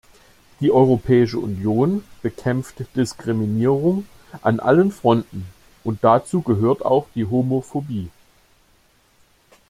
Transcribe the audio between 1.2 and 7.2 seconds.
Union bekämpft Diskriminierung an allen Fronten, und dazu gehört auch